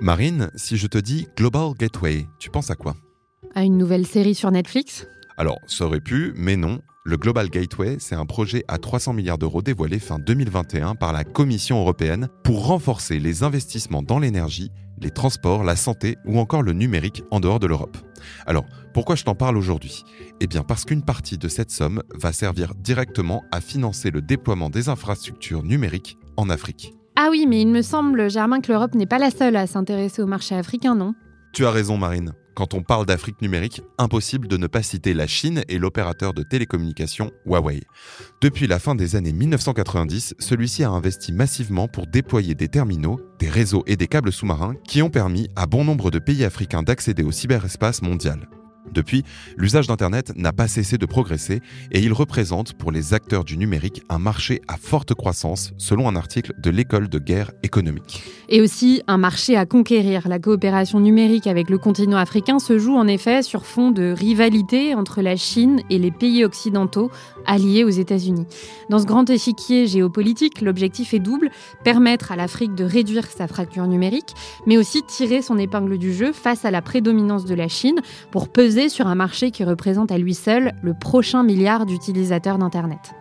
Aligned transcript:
Marine, 0.00 0.48
si 0.54 0.76
je 0.76 0.86
te 0.86 0.96
dis 0.96 1.26
Global 1.36 1.72
Gateway, 1.76 2.26
tu 2.38 2.50
penses 2.50 2.70
à 2.70 2.76
quoi? 2.76 2.94
À 3.56 3.64
une 3.64 3.76
nouvelle 3.76 4.06
série 4.06 4.36
sur 4.36 4.50
Netflix? 4.52 5.08
Alors, 5.36 5.58
ça 5.66 5.86
aurait 5.86 6.00
pu, 6.00 6.32
mais 6.36 6.56
non. 6.56 6.80
Le 7.04 7.16
Global 7.16 7.48
Gateway, 7.48 7.96
c'est 7.98 8.14
un 8.14 8.24
projet 8.24 8.64
à 8.68 8.78
300 8.78 9.12
milliards 9.12 9.38
d'euros 9.38 9.60
dévoilé 9.60 9.98
fin 9.98 10.20
2021 10.20 10.94
par 10.94 11.12
la 11.12 11.24
Commission 11.24 11.80
européenne 11.80 12.28
pour 12.44 12.66
renforcer 12.66 13.18
les 13.18 13.42
investissements 13.42 14.02
dans 14.02 14.20
l'énergie, 14.20 14.70
les 15.00 15.10
transports, 15.10 15.64
la 15.64 15.74
santé 15.74 16.16
ou 16.26 16.38
encore 16.38 16.62
le 16.62 16.74
numérique 16.74 17.24
en 17.32 17.40
dehors 17.40 17.58
de 17.58 17.66
l'Europe. 17.66 17.96
Alors, 18.46 18.66
pourquoi 18.94 19.16
je 19.16 19.24
t'en 19.24 19.34
parle 19.34 19.56
aujourd'hui? 19.56 20.04
Eh 20.40 20.46
bien 20.46 20.62
parce 20.62 20.84
qu'une 20.84 21.04
partie 21.04 21.38
de 21.38 21.48
cette 21.48 21.72
somme 21.72 22.04
va 22.14 22.32
servir 22.32 22.74
directement 22.76 23.42
à 23.50 23.60
financer 23.60 24.12
le 24.12 24.22
déploiement 24.22 24.70
des 24.70 24.88
infrastructures 24.88 25.64
numériques 25.64 26.18
en 26.36 26.50
Afrique. 26.50 26.97
Ah 27.20 27.30
oui, 27.32 27.46
mais 27.48 27.60
il 27.60 27.66
me 27.66 27.82
semble, 27.82 28.30
Germain, 28.30 28.60
que 28.60 28.70
l'Europe 28.70 28.94
n'est 28.94 29.04
pas 29.04 29.18
la 29.18 29.32
seule 29.32 29.56
à 29.56 29.66
s'intéresser 29.66 30.22
au 30.22 30.26
marché 30.26 30.54
africain, 30.54 30.94
non? 30.94 31.16
Tu 31.52 31.66
as 31.66 31.72
raison, 31.72 31.98
Marine. 31.98 32.30
Quand 32.54 32.74
on 32.74 32.82
parle 32.84 33.06
d'Afrique 33.06 33.42
numérique, 33.42 33.82
impossible 33.98 34.46
de 34.46 34.56
ne 34.56 34.68
pas 34.68 34.84
citer 34.84 35.14
la 35.14 35.26
Chine 35.26 35.62
et 35.68 35.80
l'opérateur 35.80 36.32
de 36.32 36.44
télécommunications 36.44 37.32
Huawei. 37.44 37.82
Depuis 38.40 38.68
la 38.68 38.78
fin 38.78 38.94
des 38.94 39.16
années 39.16 39.32
1990, 39.32 40.36
celui-ci 40.38 40.84
a 40.84 40.90
investi 40.90 41.32
massivement 41.32 41.88
pour 41.88 42.06
déployer 42.06 42.54
des 42.54 42.68
terminaux, 42.68 43.18
des 43.40 43.48
réseaux 43.48 43.82
et 43.88 43.96
des 43.96 44.06
câbles 44.06 44.32
sous-marins 44.32 44.76
qui 44.86 45.02
ont 45.02 45.10
permis 45.10 45.48
à 45.56 45.66
bon 45.66 45.84
nombre 45.84 46.12
de 46.12 46.20
pays 46.20 46.44
africains 46.44 46.84
d'accéder 46.84 47.24
au 47.24 47.32
cyberespace 47.32 48.00
mondial. 48.00 48.48
Depuis, 48.92 49.24
l'usage 49.56 49.86
d'Internet 49.86 50.32
n'a 50.36 50.52
pas 50.52 50.68
cessé 50.68 50.98
de 50.98 51.06
progresser 51.06 51.60
et 51.92 52.00
il 52.00 52.12
représente 52.12 52.74
pour 52.74 52.92
les 52.92 53.14
acteurs 53.14 53.44
du 53.44 53.56
numérique 53.56 54.02
un 54.08 54.18
marché 54.18 54.60
à 54.68 54.76
forte 54.76 55.14
croissance 55.14 55.72
selon 55.78 56.08
un 56.08 56.16
article 56.16 56.52
de 56.58 56.70
l'école 56.70 57.08
de 57.08 57.18
guerre 57.18 57.52
économique. 57.62 58.22
Et 58.48 58.60
aussi 58.60 59.02
un 59.06 59.18
marché 59.18 59.56
à 59.56 59.66
conquérir. 59.66 60.28
La 60.28 60.38
coopération 60.38 61.00
numérique 61.00 61.46
avec 61.46 61.70
le 61.70 61.78
continent 61.78 62.16
africain 62.16 62.58
se 62.58 62.78
joue 62.78 62.96
en 62.96 63.06
effet 63.06 63.42
sur 63.42 63.66
fond 63.66 63.90
de 63.90 64.14
rivalité 64.16 64.94
entre 64.94 65.20
la 65.20 65.36
Chine 65.36 65.80
et 65.90 65.98
les 65.98 66.10
pays 66.10 66.44
occidentaux 66.44 67.10
alliés 67.46 67.84
aux 67.84 67.88
États-Unis. 67.88 68.46
Dans 68.90 68.98
ce 68.98 69.06
grand 69.06 69.28
échiquier 69.28 69.86
géopolitique, 69.86 70.60
l'objectif 70.60 71.14
est 71.14 71.18
double, 71.18 71.50
permettre 71.84 72.32
à 72.32 72.36
l'Afrique 72.36 72.74
de 72.74 72.84
réduire 72.84 73.26
sa 73.26 73.46
fracture 73.48 73.86
numérique, 73.86 74.34
mais 74.66 74.76
aussi 74.76 75.02
tirer 75.02 75.42
son 75.42 75.58
épingle 75.58 75.98
du 75.98 76.14
jeu 76.14 76.32
face 76.32 76.64
à 76.64 76.70
la 76.70 76.82
prédominance 76.82 77.44
de 77.44 77.54
la 77.54 77.68
Chine 77.68 78.00
pour 78.30 78.48
peser 78.48 78.77
sur 78.86 79.08
un 79.08 79.16
marché 79.16 79.50
qui 79.50 79.64
représente 79.64 80.12
à 80.12 80.18
lui 80.18 80.34
seul 80.34 80.74
le 80.82 80.94
prochain 80.94 81.42
milliard 81.42 81.86
d'utilisateurs 81.86 82.58
d'Internet. 82.58 83.14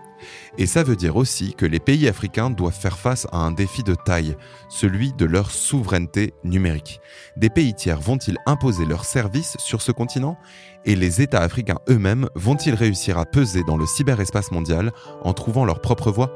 Et 0.57 0.65
ça 0.65 0.83
veut 0.83 0.95
dire 0.95 1.15
aussi 1.15 1.53
que 1.53 1.65
les 1.65 1.79
pays 1.79 2.07
africains 2.07 2.49
doivent 2.49 2.73
faire 2.73 2.97
face 2.97 3.27
à 3.31 3.37
un 3.37 3.51
défi 3.51 3.83
de 3.83 3.95
taille, 3.95 4.35
celui 4.69 5.13
de 5.13 5.25
leur 5.25 5.51
souveraineté 5.51 6.33
numérique. 6.43 6.99
Des 7.37 7.49
pays 7.49 7.73
tiers 7.73 7.99
vont-ils 7.99 8.37
imposer 8.45 8.85
leurs 8.85 9.05
services 9.05 9.55
sur 9.59 9.81
ce 9.81 9.91
continent? 9.91 10.37
Et 10.85 10.95
les 10.95 11.21
États 11.21 11.41
africains 11.41 11.79
eux-mêmes 11.89 12.29
vont-ils 12.35 12.75
réussir 12.75 13.17
à 13.17 13.25
peser 13.25 13.63
dans 13.63 13.77
le 13.77 13.85
cyberespace 13.85 14.51
mondial 14.51 14.91
en 15.23 15.33
trouvant 15.33 15.65
leur 15.65 15.81
propre 15.81 16.11
voie? 16.11 16.31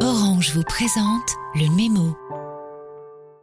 Orange 0.00 0.52
vous 0.54 0.62
présente 0.62 1.30
le 1.54 1.74
mémo. 1.74 2.16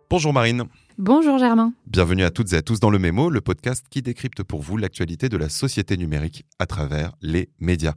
Bonjour 0.09 0.33
Marine. 0.33 0.65
Bonjour 0.97 1.37
Germain. 1.37 1.73
Bienvenue 1.87 2.23
à 2.23 2.31
toutes 2.31 2.53
et 2.53 2.55
à 2.55 2.61
tous 2.61 2.79
dans 2.79 2.89
le 2.89 2.99
Mémo, 2.99 3.29
le 3.29 3.41
podcast 3.41 3.85
qui 3.89 4.01
décrypte 4.01 4.43
pour 4.43 4.61
vous 4.61 4.77
l'actualité 4.77 5.27
de 5.27 5.35
la 5.35 5.49
société 5.49 5.97
numérique 5.97 6.45
à 6.57 6.67
travers 6.67 7.11
les 7.21 7.49
médias. 7.59 7.95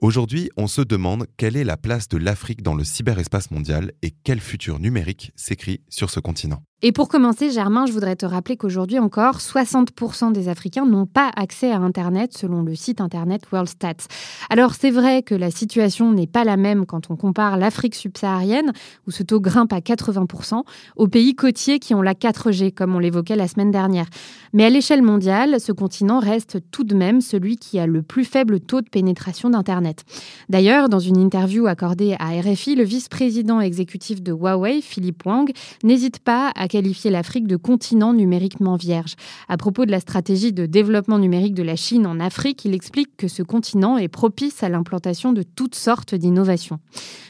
Aujourd'hui, 0.00 0.48
on 0.56 0.66
se 0.66 0.80
demande 0.80 1.26
quelle 1.36 1.56
est 1.56 1.64
la 1.64 1.76
place 1.76 2.08
de 2.08 2.16
l'Afrique 2.16 2.62
dans 2.62 2.74
le 2.74 2.84
cyberespace 2.84 3.50
mondial 3.50 3.92
et 4.00 4.12
quel 4.24 4.40
futur 4.40 4.78
numérique 4.78 5.30
s'écrit 5.36 5.82
sur 5.90 6.08
ce 6.08 6.20
continent. 6.20 6.62
Et 6.80 6.92
pour 6.92 7.08
commencer, 7.08 7.50
Germain, 7.50 7.86
je 7.86 7.92
voudrais 7.92 8.14
te 8.14 8.24
rappeler 8.24 8.56
qu'aujourd'hui 8.56 9.00
encore, 9.00 9.38
60% 9.38 10.30
des 10.30 10.48
Africains 10.48 10.86
n'ont 10.86 11.06
pas 11.06 11.28
accès 11.34 11.72
à 11.72 11.78
Internet 11.78 12.38
selon 12.38 12.62
le 12.62 12.76
site 12.76 13.00
Internet 13.00 13.42
WorldStats. 13.50 14.06
Alors 14.48 14.74
c'est 14.74 14.92
vrai 14.92 15.24
que 15.24 15.34
la 15.34 15.50
situation 15.50 16.12
n'est 16.12 16.28
pas 16.28 16.44
la 16.44 16.56
même 16.56 16.86
quand 16.86 17.10
on 17.10 17.16
compare 17.16 17.56
l'Afrique 17.56 17.96
subsaharienne, 17.96 18.72
où 19.08 19.10
ce 19.10 19.24
taux 19.24 19.40
grimpe 19.40 19.72
à 19.72 19.80
80%, 19.80 20.62
aux 20.94 21.08
pays 21.08 21.34
côtiers 21.34 21.80
qui 21.80 21.94
ont 21.94 22.02
la 22.02 22.14
4G, 22.14 22.72
comme 22.72 22.94
on 22.94 23.00
l'évoquait 23.00 23.34
la 23.34 23.48
semaine 23.48 23.72
dernière. 23.72 24.06
Mais 24.52 24.64
à 24.64 24.70
l'échelle 24.70 25.02
mondiale, 25.02 25.60
ce 25.60 25.72
continent 25.72 26.20
reste 26.20 26.58
tout 26.70 26.84
de 26.84 26.94
même 26.94 27.20
celui 27.20 27.56
qui 27.56 27.80
a 27.80 27.88
le 27.88 28.02
plus 28.02 28.24
faible 28.24 28.60
taux 28.60 28.82
de 28.82 28.88
pénétration 28.88 29.50
d'Internet. 29.50 30.04
D'ailleurs, 30.48 30.88
dans 30.88 31.00
une 31.00 31.18
interview 31.18 31.66
accordée 31.66 32.14
à 32.20 32.40
RFI, 32.40 32.76
le 32.76 32.84
vice-président 32.84 33.60
exécutif 33.60 34.22
de 34.22 34.30
Huawei, 34.30 34.80
Philippe 34.80 35.26
Wang, 35.26 35.50
n'hésite 35.82 36.20
pas 36.20 36.52
à 36.54 36.67
qualifier 36.68 37.10
l'Afrique 37.10 37.48
de 37.48 37.56
continent 37.56 38.12
numériquement 38.12 38.76
vierge. 38.76 39.14
À 39.48 39.56
propos 39.56 39.84
de 39.84 39.90
la 39.90 40.00
stratégie 40.00 40.52
de 40.52 40.66
développement 40.66 41.18
numérique 41.18 41.54
de 41.54 41.64
la 41.64 41.74
Chine 41.74 42.06
en 42.06 42.20
Afrique, 42.20 42.64
il 42.64 42.74
explique 42.74 43.16
que 43.16 43.26
ce 43.26 43.42
continent 43.42 43.98
est 43.98 44.08
propice 44.08 44.62
à 44.62 44.68
l'implantation 44.68 45.32
de 45.32 45.42
toutes 45.42 45.74
sortes 45.74 46.14
d'innovations. 46.14 46.78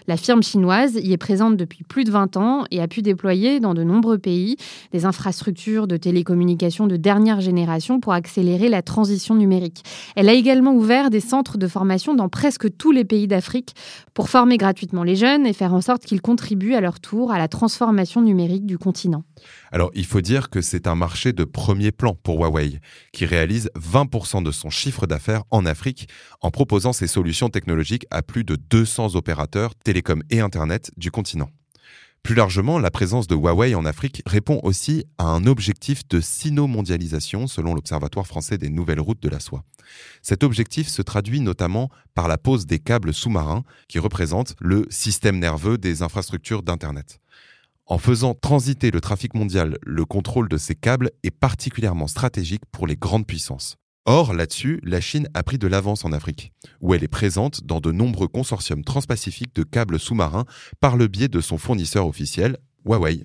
La 0.07 0.17
firme 0.17 0.43
chinoise 0.43 0.95
y 0.95 1.13
est 1.13 1.19
présente 1.19 1.57
depuis 1.57 1.85
plus 1.85 2.05
de 2.05 2.11
20 2.11 2.37
ans 2.37 2.65
et 2.71 2.81
a 2.81 2.89
pu 2.89 3.03
déployer 3.03 3.61
dans 3.61 3.75
de 3.75 3.83
nombreux 3.83 4.19
pays 4.19 4.57
des 4.93 5.05
infrastructures 5.05 5.87
de 5.87 5.97
télécommunications 5.97 6.87
de 6.87 6.97
dernière 6.97 7.41
génération 7.41 8.01
pour 8.01 8.13
accélérer 8.15 8.69
la 8.69 8.83
transition 8.83 9.35
numérique. 9.35 9.85
Elle 10.17 10.29
a 10.29 10.33
également 10.33 10.73
ouvert 10.73 11.11
des 11.11 11.21
centres 11.21 11.59
de 11.59 11.69
formation 11.69 12.15
dans 12.15 12.29
presque 12.29 12.77
tous 12.77 12.91
les 12.91 13.05
pays 13.05 13.29
d'Afrique 13.29 13.75
pour 14.15 14.29
former 14.31 14.57
gratuitement 14.57 15.03
les 15.03 15.17
jeunes 15.17 15.47
et 15.47 15.53
faire 15.53 15.75
en 15.75 15.81
sorte 15.81 16.05
qu'ils 16.05 16.23
contribuent 16.23 16.75
à 16.75 16.81
leur 16.81 17.01
tour 17.01 17.31
à 17.31 17.39
la 17.39 17.49
transformation 17.49 18.23
numérique 18.23 18.67
du 18.67 18.79
continent. 18.79 19.25
Alors, 19.73 19.91
il 19.95 20.07
faut 20.07 20.21
dire 20.21 20.51
que 20.51 20.61
c'est 20.61 20.87
un 20.87 20.95
marché 20.95 21.33
de 21.33 21.45
premier 21.45 21.93
plan 21.93 22.15
pour 22.15 22.39
Huawei, 22.39 22.81
qui 23.13 23.27
réalise 23.27 23.71
20% 23.79 24.43
de 24.43 24.51
son 24.51 24.71
chiffre 24.71 25.07
d'affaires 25.07 25.45
en 25.51 25.67
Afrique 25.67 26.09
en 26.41 26.51
proposant 26.51 26.93
ses 26.93 27.07
solutions 27.07 27.49
technologiques 27.49 28.07
à 28.11 28.23
plus 28.23 28.45
de 28.45 28.57
200 28.57 29.15
opérateurs 29.15 29.75
télécom 29.75 30.23
et 30.31 30.41
Internet 30.41 30.91
du 30.97 31.11
continent. 31.11 31.51
Plus 32.23 32.35
largement, 32.35 32.79
la 32.79 32.91
présence 32.91 33.27
de 33.27 33.35
Huawei 33.35 33.75
en 33.75 33.87
Afrique 33.87 34.23
répond 34.27 34.61
aussi 34.63 35.05
à 35.17 35.25
un 35.25 35.47
objectif 35.47 36.07
de 36.09 36.21
sino-mondialisation 36.21 37.47
selon 37.47 37.75
l'Observatoire 37.75 38.27
français 38.27 38.59
des 38.59 38.69
nouvelles 38.69 39.01
routes 39.01 39.23
de 39.23 39.29
la 39.29 39.41
soie. 39.41 39.65
Cet 40.21 40.45
objectif 40.45 40.89
se 40.89 41.01
traduit 41.01 41.41
notamment 41.41 41.89
par 42.15 42.29
la 42.29 42.37
pose 42.37 42.67
des 42.67 42.81
câbles 42.81 43.15
sous-marins 43.15 43.63
qui 43.89 43.99
représentent 43.99 44.57
le 44.61 44.85
système 44.91 45.39
nerveux 45.39 45.79
des 45.79 46.03
infrastructures 46.03 46.63
d'Internet. 46.63 47.21
En 47.91 47.97
faisant 47.97 48.35
transiter 48.35 48.91
le 48.91 49.01
trafic 49.01 49.33
mondial, 49.33 49.79
le 49.83 50.05
contrôle 50.05 50.51
de 50.51 50.59
ces 50.59 50.75
câbles 50.75 51.11
est 51.23 51.31
particulièrement 51.31 52.07
stratégique 52.07 52.61
pour 52.71 52.87
les 52.87 52.97
grandes 52.97 53.27
puissances. 53.27 53.77
Or, 54.05 54.35
là-dessus, 54.35 54.79
la 54.83 55.01
Chine 55.01 55.27
a 55.33 55.43
pris 55.43 55.57
de 55.57 55.67
l'avance 55.67 56.05
en 56.05 56.13
Afrique, 56.13 56.53
où 56.83 56.93
elle 56.93 57.03
est 57.03 57.09
présente 57.09 57.65
dans 57.65 57.81
de 57.81 57.91
nombreux 57.91 58.29
consortiums 58.29 58.85
transpacifiques 58.85 59.55
de 59.55 59.63
câbles 59.63 59.99
sous-marins 59.99 60.45
par 60.81 60.99
le 60.99 61.07
biais 61.07 61.29
de 61.29 61.41
son 61.41 61.57
fournisseur 61.57 62.07
officiel, 62.07 62.59
Huawei. 62.85 63.25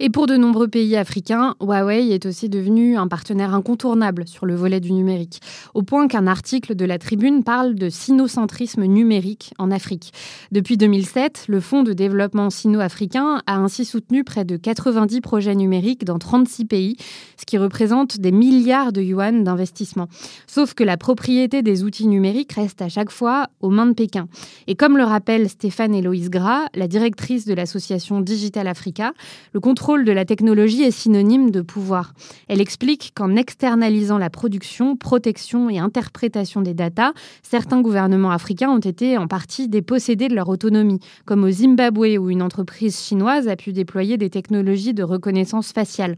Et 0.00 0.10
pour 0.10 0.26
de 0.26 0.36
nombreux 0.36 0.68
pays 0.68 0.96
africains, 0.96 1.54
Huawei 1.60 2.10
est 2.10 2.26
aussi 2.26 2.48
devenu 2.48 2.96
un 2.96 3.08
partenaire 3.08 3.54
incontournable 3.54 4.26
sur 4.26 4.46
le 4.46 4.54
volet 4.54 4.80
du 4.80 4.92
numérique, 4.92 5.40
au 5.74 5.82
point 5.82 6.08
qu'un 6.08 6.26
article 6.26 6.74
de 6.74 6.84
la 6.84 6.98
Tribune 6.98 7.44
parle 7.44 7.74
de 7.74 7.88
sinocentrisme 7.88 8.84
numérique 8.84 9.54
en 9.58 9.70
Afrique. 9.70 10.12
Depuis 10.52 10.76
2007, 10.76 11.44
le 11.48 11.60
Fonds 11.60 11.82
de 11.82 11.92
développement 11.92 12.50
sino-africain 12.50 13.42
a 13.46 13.56
ainsi 13.56 13.84
soutenu 13.84 14.24
près 14.24 14.44
de 14.44 14.56
90 14.56 15.20
projets 15.20 15.54
numériques 15.54 16.04
dans 16.04 16.18
36 16.18 16.64
pays, 16.64 16.96
ce 17.38 17.44
qui 17.46 17.58
représente 17.58 18.18
des 18.18 18.32
milliards 18.32 18.92
de 18.92 19.00
yuan 19.00 19.44
d'investissement. 19.44 20.08
Sauf 20.46 20.74
que 20.74 20.84
la 20.84 20.96
propriété 20.96 21.62
des 21.62 21.84
outils 21.84 22.06
numériques 22.06 22.52
reste 22.52 22.82
à 22.82 22.88
chaque 22.88 23.10
fois 23.10 23.48
aux 23.60 23.70
mains 23.70 23.86
de 23.86 23.92
Pékin. 23.92 24.28
Et 24.66 24.74
comme 24.74 24.96
le 24.96 25.04
rappelle 25.04 25.48
Stéphane 25.48 25.94
Héloïse 25.94 26.30
Gras, 26.30 26.66
la 26.74 26.88
directrice 26.88 27.44
de 27.44 27.54
l'association 27.54 28.20
Digital 28.20 28.66
Africa, 28.66 29.12
le 29.54 29.60
contrôle 29.60 30.04
de 30.04 30.10
la 30.10 30.24
technologie 30.24 30.82
est 30.82 30.90
synonyme 30.90 31.52
de 31.52 31.60
pouvoir. 31.60 32.12
Elle 32.48 32.60
explique 32.60 33.12
qu'en 33.14 33.36
externalisant 33.36 34.18
la 34.18 34.28
production, 34.28 34.96
protection 34.96 35.70
et 35.70 35.78
interprétation 35.78 36.60
des 36.60 36.74
datas, 36.74 37.12
certains 37.44 37.80
gouvernements 37.80 38.32
africains 38.32 38.70
ont 38.70 38.80
été 38.80 39.16
en 39.16 39.28
partie 39.28 39.68
dépossédés 39.68 40.26
de 40.26 40.34
leur 40.34 40.48
autonomie, 40.48 40.98
comme 41.24 41.44
au 41.44 41.50
Zimbabwe 41.50 42.18
où 42.18 42.30
une 42.30 42.42
entreprise 42.42 42.98
chinoise 42.98 43.46
a 43.46 43.54
pu 43.54 43.72
déployer 43.72 44.16
des 44.16 44.28
technologies 44.28 44.92
de 44.92 45.04
reconnaissance 45.04 45.72
faciale. 45.72 46.16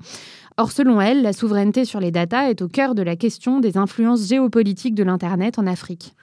Or, 0.56 0.72
selon 0.72 1.02
elle, 1.02 1.20
la 1.20 1.34
souveraineté 1.34 1.84
sur 1.84 2.00
les 2.00 2.10
datas 2.10 2.48
est 2.48 2.62
au 2.62 2.68
cœur 2.68 2.94
de 2.94 3.02
la 3.02 3.16
question 3.16 3.60
des 3.60 3.76
influences 3.76 4.26
géopolitiques 4.26 4.94
de 4.94 5.02
l'Internet 5.02 5.58
en 5.58 5.66
Afrique. 5.66 6.14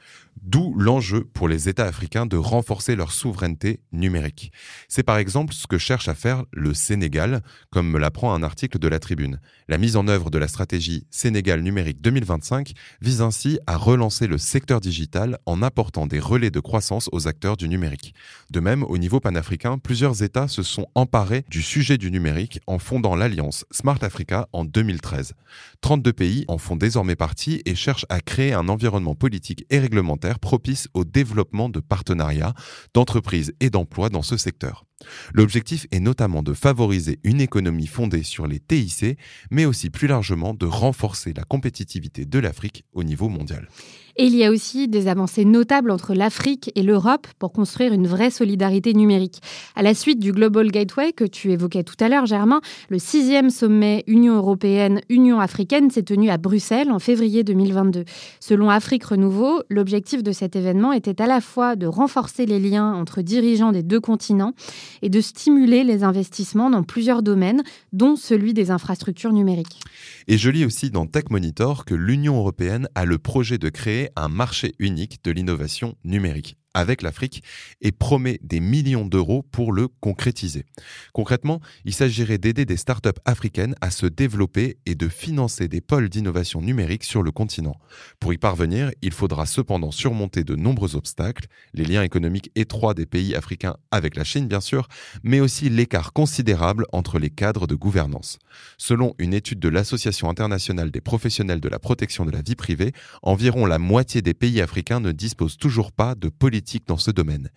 D'où 0.46 0.76
l'enjeu 0.78 1.24
pour 1.24 1.48
les 1.48 1.70
États 1.70 1.86
africains 1.86 2.26
de 2.26 2.36
renforcer 2.36 2.98
leur 2.98 3.14
souveraineté 3.14 3.80
numérique. 3.94 4.52
C'est 4.90 5.02
par 5.02 5.16
exemple 5.16 5.54
ce 5.54 5.68
que 5.68 5.78
cherche 5.78 6.10
à 6.10 6.16
faire 6.16 6.44
le 6.52 6.74
Sénégal, 6.74 7.42
comme 7.70 7.90
me 7.90 7.98
l'apprend 7.98 8.34
un 8.34 8.44
article 8.44 8.78
de 8.78 8.90
la 8.90 9.00
Tribune. 9.00 9.40
La 9.70 9.78
mise 9.78 9.96
en 9.96 10.10
œuvre 10.10 10.30
de 10.30 10.38
la 10.38 10.50
stratégie 10.50 11.08
Sénégal 11.12 11.62
numérique 11.62 12.02
2025 12.02 12.74
vise 13.00 13.22
ainsi 13.22 13.58
à 13.68 13.78
relancer 13.78 14.28
le 14.28 14.38
secteur 14.38 14.82
digital 14.82 15.38
en 15.46 15.62
apportant 15.62 16.08
des 16.08 16.20
relais 16.20 16.52
de 16.52 16.60
croissance 16.60 17.08
aux 17.14 17.30
acteurs 17.30 17.56
du 17.56 17.70
numérique. 17.70 18.14
De 18.52 18.60
même, 18.60 18.84
au 18.84 18.98
niveau 18.98 19.22
panafricain, 19.22 19.78
plusieurs 19.78 20.24
États 20.24 20.50
se 20.50 20.62
sont 20.62 20.88
emparés 20.94 21.46
du 21.50 21.62
sujet 21.62 21.98
du 21.98 22.12
numérique 22.12 22.60
en 22.68 22.80
fondant 22.80 23.16
l'alliance 23.16 23.64
Smart 23.72 24.00
Africa 24.02 24.50
en 24.52 24.66
2013. 24.66 25.36
32 25.80 26.12
pays 26.12 26.44
en 26.50 26.58
font 26.58 26.76
désormais 26.76 27.16
partie 27.16 27.62
et 27.66 27.76
cherchent 27.76 28.06
à 28.10 28.20
créer 28.20 28.52
un 28.52 28.68
environnement 28.68 29.16
politique 29.16 29.66
et 29.70 29.80
réglementaire 29.80 30.33
propice 30.40 30.88
au 30.94 31.06
développement 31.06 31.70
de 31.70 31.80
partenariats, 31.80 32.54
d'entreprises 32.94 33.54
et 33.60 33.70
d'emplois 33.70 34.10
dans 34.10 34.22
ce 34.22 34.38
secteur. 34.38 34.86
L'objectif 35.34 35.86
est 35.92 36.00
notamment 36.00 36.44
de 36.44 36.54
favoriser 36.54 37.20
une 37.24 37.42
économie 37.42 37.88
fondée 37.88 38.24
sur 38.24 38.48
les 38.48 38.60
TIC, 38.60 39.18
mais 39.52 39.66
aussi 39.66 39.90
plus 39.90 40.08
largement 40.08 40.54
de 40.54 40.66
renforcer 40.66 41.34
la 41.34 41.44
compétitivité 41.44 42.26
de 42.26 42.40
l'Afrique 42.40 42.86
au 42.94 43.04
niveau 43.04 43.30
mondial. 43.30 43.68
Et 44.16 44.26
il 44.26 44.36
y 44.36 44.46
a 44.46 44.52
aussi 44.52 44.88
des 44.88 45.08
avancées 45.08 45.44
notables 45.44 45.90
entre 45.90 46.14
l'Afrique 46.14 46.72
et 46.76 46.84
l'Europe 46.84 47.26
pour 47.40 47.52
construire 47.52 47.94
une 47.94 48.06
vraie 48.06 48.30
solidarité 48.30 48.94
numérique. 48.94 49.42
À 49.76 49.82
la 49.82 49.96
suite 49.96 50.20
du 50.20 50.32
Global 50.32 50.70
Gateway 50.70 51.14
que 51.14 51.24
tu 51.24 51.52
évoquais 51.52 51.84
tout 51.84 51.96
à 52.00 52.10
l'heure, 52.10 52.28
Germain, 52.28 52.62
le 52.90 53.00
sixième 53.00 53.50
sommet 53.50 54.04
Union 54.06 54.36
européenne-Union 54.36 55.40
africaine 55.40 55.90
s'est 55.90 56.04
tenu 56.04 56.30
à 56.30 56.38
Bruxelles 56.38 56.92
en 56.92 57.00
février 57.00 57.44
2022. 57.44 58.06
Selon 58.40 58.70
Afrique 58.70 59.04
Renouveau, 59.04 59.64
l'objectif 59.70 60.22
de 60.22 60.32
cet 60.32 60.56
événement 60.56 60.94
était 60.94 61.20
à 61.20 61.26
la 61.26 61.42
fois 61.42 61.76
de 61.76 61.88
renforcer 61.88 62.46
les 62.46 62.60
liens 62.60 62.94
entre 62.94 63.24
dirigeants 63.24 63.72
des 63.72 63.82
deux 63.82 64.00
continents 64.00 64.54
et 65.02 65.10
de 65.10 65.22
stimuler 65.22 65.84
les 65.84 66.04
investissements 66.04 66.70
dans 66.70 66.84
plusieurs 66.84 67.24
domaines, 67.24 67.64
dont 67.94 68.16
celui 68.16 68.54
des 68.54 68.70
infrastructures 68.70 69.34
numériques. 69.34 69.80
Et 70.28 70.38
je 70.38 70.52
lis 70.52 70.66
aussi 70.66 70.92
dans 70.92 71.08
Tech 71.08 71.26
Monitor 71.32 71.84
que 71.86 71.96
l'Union 71.96 72.38
européenne 72.38 72.88
a 72.94 73.06
le 73.06 73.18
projet 73.18 73.58
de 73.58 73.70
créer 73.70 74.03
un 74.16 74.30
marché 74.30 74.74
unique 74.80 75.24
de 75.24 75.32
l'innovation 75.32 75.96
numérique 76.04 76.58
avec 76.74 77.02
l'Afrique 77.02 77.44
et 77.82 77.92
promet 77.92 78.40
des 78.42 78.60
millions 78.60 79.06
d'euros 79.06 79.44
pour 79.52 79.72
le 79.72 79.88
concrétiser. 79.88 80.66
Concrètement, 81.14 81.62
il 81.86 81.94
s'agirait 81.94 82.38
d'aider 82.38 82.66
des 82.66 82.78
startups 82.78 83.10
africaines 83.26 83.76
à 83.82 83.92
se 83.92 84.06
développer 84.06 84.78
et 84.86 84.96
de 84.96 85.08
financer 85.08 85.68
des 85.68 85.82
pôles 85.82 86.10
d'innovation 86.10 86.62
numérique 86.62 87.04
sur 87.04 87.22
le 87.22 87.32
continent. 87.32 87.76
Pour 88.20 88.34
y 88.34 88.38
parvenir, 88.38 88.92
il 89.02 89.12
faudra 89.12 89.46
cependant 89.46 89.92
surmonter 89.92 90.44
de 90.44 90.56
nombreux 90.56 90.96
obstacles, 90.96 91.46
les 91.74 91.86
liens 91.86 92.04
économiques 92.04 92.52
étroits 92.56 92.94
des 92.94 93.06
pays 93.06 93.36
africains 93.36 93.78
avec 93.92 94.16
la 94.16 94.24
Chine 94.24 94.48
bien 94.48 94.62
sûr, 94.62 94.88
mais 95.24 95.40
aussi 95.40 95.70
l'écart 95.70 96.14
considérable 96.14 96.86
entre 96.92 97.20
les 97.20 97.30
cadres 97.30 97.68
de 97.68 97.76
gouvernance. 97.76 98.40
Selon 98.78 99.14
une 99.20 99.34
étude 99.34 99.60
de 99.60 99.70
l'Association 99.70 100.30
internationale 100.30 100.92
des 100.92 101.02
professionnels 101.02 101.60
de 101.60 101.70
la 101.70 101.80
protection 101.80 102.26
de 102.26 102.32
la 102.32 102.42
vie 102.42 102.56
privée, 102.56 102.94
environ 103.22 103.66
la 103.66 103.80
moitié 103.80 104.22
des 104.22 104.34
pays 104.34 104.62
africains 104.62 105.00
ne 105.00 105.12
disposent 105.12 105.58
toujours 105.58 105.92
pas 105.92 106.16
de 106.16 106.30
politique 106.30 106.63
dans 106.88 106.98
ce 106.98 107.12
domaine. 107.12 107.50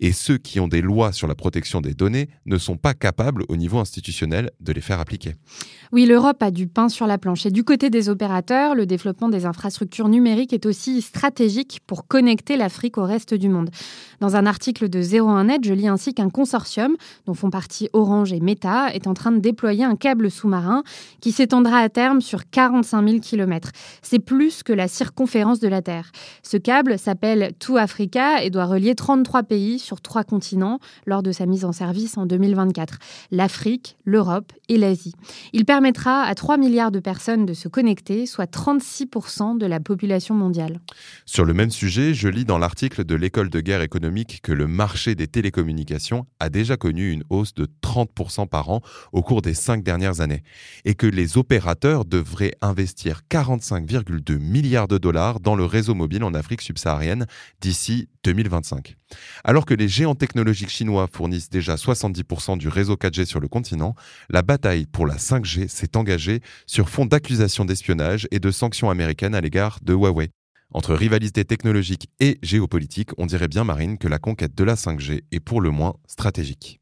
Et 0.00 0.12
ceux 0.12 0.38
qui 0.38 0.60
ont 0.60 0.68
des 0.68 0.80
lois 0.80 1.12
sur 1.12 1.26
la 1.26 1.34
protection 1.34 1.80
des 1.80 1.94
données 1.94 2.28
ne 2.46 2.58
sont 2.58 2.76
pas 2.76 2.94
capables 2.94 3.44
au 3.48 3.56
niveau 3.56 3.78
institutionnel 3.78 4.50
de 4.60 4.72
les 4.72 4.80
faire 4.80 5.00
appliquer. 5.00 5.34
Oui, 5.92 6.06
l'Europe 6.06 6.42
a 6.42 6.50
du 6.50 6.66
pain 6.66 6.88
sur 6.88 7.06
la 7.06 7.18
planche. 7.18 7.46
Et 7.46 7.50
du 7.50 7.64
côté 7.64 7.90
des 7.90 8.08
opérateurs, 8.08 8.74
le 8.74 8.86
développement 8.86 9.28
des 9.28 9.46
infrastructures 9.46 10.08
numériques 10.08 10.52
est 10.52 10.66
aussi 10.66 11.02
stratégique 11.02 11.80
pour 11.86 12.06
connecter 12.06 12.56
l'Afrique 12.56 12.98
au 12.98 13.04
reste 13.04 13.34
du 13.34 13.48
monde. 13.48 13.70
Dans 14.20 14.36
un 14.36 14.46
article 14.46 14.88
de 14.88 15.02
01net, 15.02 15.64
je 15.64 15.74
lis 15.74 15.88
ainsi 15.88 16.14
qu'un 16.14 16.30
consortium, 16.30 16.96
dont 17.26 17.34
font 17.34 17.50
partie 17.50 17.88
Orange 17.92 18.32
et 18.32 18.40
Meta, 18.40 18.92
est 18.94 19.06
en 19.06 19.14
train 19.14 19.32
de 19.32 19.38
déployer 19.38 19.84
un 19.84 19.96
câble 19.96 20.30
sous-marin 20.30 20.82
qui 21.20 21.32
s'étendra 21.32 21.78
à 21.78 21.88
terme 21.88 22.20
sur 22.20 22.48
45 22.50 23.08
000 23.08 23.20
km. 23.20 23.70
C'est 24.02 24.18
plus 24.18 24.62
que 24.62 24.72
la 24.72 24.88
circonférence 24.88 25.60
de 25.60 25.68
la 25.68 25.82
Terre. 25.82 26.10
Ce 26.42 26.56
câble 26.56 26.98
s'appelle 26.98 27.52
To 27.58 27.76
Africa 27.76 28.42
et 28.42 28.50
doit 28.54 28.66
relier 28.66 28.94
33 28.94 29.42
pays 29.42 29.78
sur 29.78 30.00
trois 30.00 30.24
continents 30.24 30.78
lors 31.06 31.22
de 31.22 31.32
sa 31.32 31.44
mise 31.44 31.64
en 31.64 31.72
service 31.72 32.16
en 32.16 32.24
2024. 32.24 32.98
L'Afrique, 33.30 33.96
l'Europe 34.04 34.52
et 34.68 34.78
l'Asie. 34.78 35.14
Il 35.52 35.64
permettra 35.64 36.22
à 36.22 36.34
3 36.34 36.56
milliards 36.56 36.90
de 36.90 37.00
personnes 37.00 37.44
de 37.46 37.52
se 37.52 37.68
connecter, 37.68 38.26
soit 38.26 38.50
36% 38.50 39.58
de 39.58 39.66
la 39.66 39.80
population 39.80 40.34
mondiale. 40.34 40.80
Sur 41.26 41.44
le 41.44 41.52
même 41.52 41.70
sujet, 41.70 42.14
je 42.14 42.28
lis 42.28 42.44
dans 42.44 42.58
l'article 42.58 43.04
de 43.04 43.14
l'école 43.14 43.50
de 43.50 43.60
guerre 43.60 43.82
économique 43.82 44.40
que 44.42 44.52
le 44.52 44.66
marché 44.66 45.14
des 45.14 45.26
télécommunications 45.26 46.26
a 46.38 46.48
déjà 46.48 46.76
connu 46.76 47.10
une 47.10 47.24
hausse 47.30 47.54
de 47.54 47.66
30% 47.82 48.48
par 48.48 48.70
an 48.70 48.80
au 49.12 49.22
cours 49.22 49.42
des 49.42 49.54
cinq 49.54 49.82
dernières 49.82 50.20
années 50.20 50.42
et 50.84 50.94
que 50.94 51.06
les 51.06 51.36
opérateurs 51.36 52.04
devraient 52.04 52.54
investir 52.62 53.22
45,2 53.30 54.38
milliards 54.38 54.88
de 54.88 54.98
dollars 54.98 55.40
dans 55.40 55.56
le 55.56 55.64
réseau 55.64 55.94
mobile 55.94 56.22
en 56.22 56.34
Afrique 56.34 56.62
subsaharienne 56.62 57.26
d'ici 57.60 58.08
2025. 58.44 58.96
Alors 59.42 59.66
que 59.66 59.74
les 59.74 59.88
géants 59.88 60.14
technologiques 60.14 60.70
chinois 60.70 61.08
fournissent 61.10 61.50
déjà 61.50 61.74
70% 61.74 62.58
du 62.58 62.68
réseau 62.68 62.94
4G 62.94 63.24
sur 63.24 63.40
le 63.40 63.48
continent, 63.48 63.94
la 64.30 64.42
bataille 64.42 64.86
pour 64.86 65.06
la 65.06 65.16
5G 65.16 65.68
s'est 65.68 65.96
engagée 65.96 66.40
sur 66.66 66.88
fond 66.88 67.06
d'accusations 67.06 67.64
d'espionnage 67.64 68.28
et 68.30 68.38
de 68.38 68.50
sanctions 68.50 68.90
américaines 68.90 69.34
à 69.34 69.40
l'égard 69.40 69.78
de 69.82 69.94
Huawei. 69.94 70.30
Entre 70.72 70.94
rivalité 70.94 71.44
technologique 71.44 72.08
et 72.20 72.38
géopolitique, 72.42 73.10
on 73.16 73.26
dirait 73.26 73.48
bien, 73.48 73.64
Marine, 73.64 73.98
que 73.98 74.08
la 74.08 74.18
conquête 74.18 74.54
de 74.54 74.64
la 74.64 74.74
5G 74.74 75.22
est 75.30 75.40
pour 75.40 75.60
le 75.60 75.70
moins 75.70 75.94
stratégique. 76.06 76.80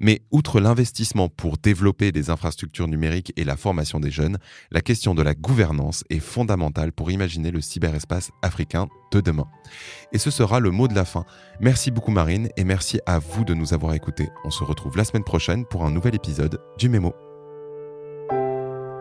Mais 0.00 0.22
outre 0.30 0.60
l'investissement 0.60 1.28
pour 1.28 1.58
développer 1.58 2.12
des 2.12 2.30
infrastructures 2.30 2.88
numériques 2.88 3.32
et 3.36 3.44
la 3.44 3.56
formation 3.56 4.00
des 4.00 4.10
jeunes, 4.10 4.38
la 4.70 4.80
question 4.80 5.14
de 5.14 5.22
la 5.22 5.34
gouvernance 5.34 6.04
est 6.10 6.20
fondamentale 6.20 6.92
pour 6.92 7.10
imaginer 7.10 7.50
le 7.50 7.60
cyberespace 7.60 8.30
africain 8.42 8.88
de 9.12 9.20
demain. 9.20 9.46
Et 10.12 10.18
ce 10.18 10.30
sera 10.30 10.60
le 10.60 10.70
mot 10.70 10.88
de 10.88 10.94
la 10.94 11.04
fin. 11.04 11.24
Merci 11.60 11.90
beaucoup 11.90 12.10
Marine 12.10 12.48
et 12.56 12.64
merci 12.64 13.00
à 13.06 13.18
vous 13.18 13.44
de 13.44 13.54
nous 13.54 13.74
avoir 13.74 13.94
écoutés. 13.94 14.28
On 14.44 14.50
se 14.50 14.64
retrouve 14.64 14.96
la 14.96 15.04
semaine 15.04 15.24
prochaine 15.24 15.64
pour 15.66 15.84
un 15.84 15.90
nouvel 15.90 16.14
épisode 16.14 16.60
du 16.78 16.88
Mémo. 16.88 17.14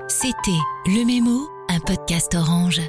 C'était 0.07 0.51
Le 0.87 1.05
Mémo, 1.05 1.47
un 1.69 1.79
podcast 1.79 2.35
orange. 2.35 2.81